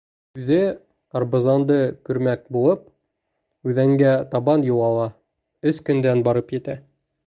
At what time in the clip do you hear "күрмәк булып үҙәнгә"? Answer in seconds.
2.09-4.17